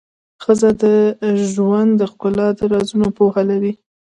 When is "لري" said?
3.51-3.73